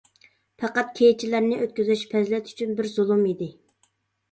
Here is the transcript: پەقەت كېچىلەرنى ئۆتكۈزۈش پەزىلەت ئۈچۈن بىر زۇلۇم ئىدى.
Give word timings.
پەقەت 0.61 0.89
كېچىلەرنى 0.99 1.59
ئۆتكۈزۈش 1.65 2.03
پەزىلەت 2.15 2.51
ئۈچۈن 2.51 2.75
بىر 2.83 2.91
زۇلۇم 2.97 3.25
ئىدى. 3.31 3.53